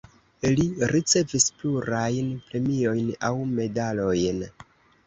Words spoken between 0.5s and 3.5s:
Li ricevis plurajn premiojn aŭ